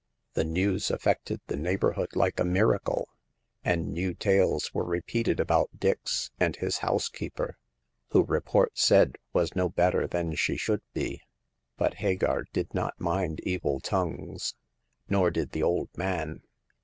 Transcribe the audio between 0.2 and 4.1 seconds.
The news affected the neighborhood like a miracle, and